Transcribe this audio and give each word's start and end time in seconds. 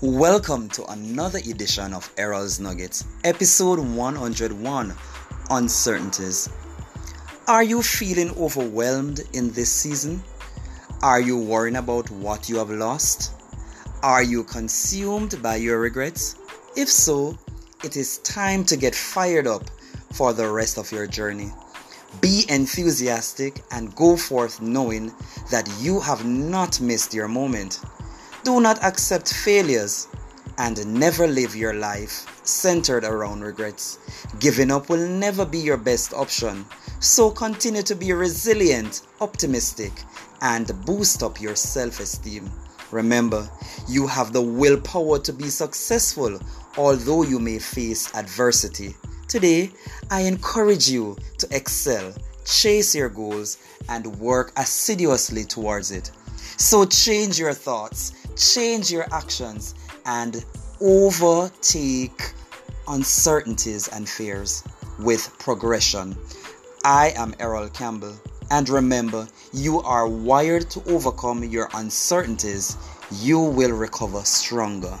Welcome 0.00 0.68
to 0.70 0.84
another 0.92 1.40
edition 1.40 1.92
of 1.92 2.08
Errol's 2.16 2.60
Nuggets, 2.60 3.04
episode 3.24 3.80
101 3.80 4.94
Uncertainties. 5.50 6.48
Are 7.48 7.64
you 7.64 7.82
feeling 7.82 8.30
overwhelmed 8.38 9.22
in 9.32 9.50
this 9.50 9.72
season? 9.72 10.22
Are 11.02 11.20
you 11.20 11.36
worrying 11.36 11.74
about 11.74 12.08
what 12.12 12.48
you 12.48 12.58
have 12.58 12.70
lost? 12.70 13.32
Are 14.04 14.22
you 14.22 14.44
consumed 14.44 15.42
by 15.42 15.56
your 15.56 15.80
regrets? 15.80 16.36
If 16.76 16.88
so, 16.88 17.36
it 17.82 17.96
is 17.96 18.18
time 18.18 18.62
to 18.66 18.76
get 18.76 18.94
fired 18.94 19.48
up 19.48 19.64
for 20.12 20.32
the 20.32 20.48
rest 20.48 20.78
of 20.78 20.92
your 20.92 21.08
journey. 21.08 21.50
Be 22.20 22.44
enthusiastic 22.48 23.64
and 23.72 23.92
go 23.96 24.16
forth 24.16 24.62
knowing 24.62 25.12
that 25.50 25.68
you 25.80 25.98
have 25.98 26.24
not 26.24 26.80
missed 26.80 27.14
your 27.14 27.26
moment. 27.26 27.80
Do 28.48 28.62
not 28.62 28.82
accept 28.82 29.34
failures 29.34 30.08
and 30.56 30.94
never 30.94 31.26
live 31.26 31.54
your 31.54 31.74
life 31.74 32.40
centered 32.44 33.04
around 33.04 33.42
regrets. 33.42 33.98
Giving 34.40 34.70
up 34.70 34.88
will 34.88 35.06
never 35.06 35.44
be 35.44 35.58
your 35.58 35.76
best 35.76 36.14
option, 36.14 36.64
so 36.98 37.30
continue 37.30 37.82
to 37.82 37.94
be 37.94 38.14
resilient, 38.14 39.02
optimistic, 39.20 39.92
and 40.40 40.66
boost 40.86 41.22
up 41.22 41.42
your 41.42 41.54
self 41.56 42.00
esteem. 42.00 42.50
Remember, 42.90 43.46
you 43.86 44.06
have 44.06 44.32
the 44.32 44.40
willpower 44.40 45.18
to 45.18 45.32
be 45.34 45.50
successful, 45.50 46.40
although 46.78 47.24
you 47.24 47.38
may 47.38 47.58
face 47.58 48.14
adversity. 48.14 48.96
Today, 49.28 49.72
I 50.10 50.22
encourage 50.22 50.88
you 50.88 51.18
to 51.36 51.46
excel, 51.54 52.14
chase 52.46 52.94
your 52.94 53.10
goals, 53.10 53.58
and 53.90 54.06
work 54.18 54.52
assiduously 54.56 55.44
towards 55.44 55.90
it. 55.90 56.12
So, 56.56 56.84
change 56.86 57.38
your 57.38 57.52
thoughts, 57.52 58.14
change 58.38 58.90
your 58.90 59.06
actions, 59.12 59.74
and 60.06 60.44
overtake 60.80 62.32
uncertainties 62.86 63.88
and 63.88 64.08
fears 64.08 64.62
with 65.00 65.36
progression. 65.38 66.16
I 66.84 67.12
am 67.16 67.34
Errol 67.40 67.68
Campbell, 67.68 68.14
and 68.50 68.68
remember, 68.68 69.26
you 69.52 69.80
are 69.80 70.08
wired 70.08 70.70
to 70.70 70.82
overcome 70.92 71.42
your 71.44 71.68
uncertainties. 71.74 72.76
You 73.10 73.40
will 73.40 73.72
recover 73.72 74.22
stronger. 74.24 74.98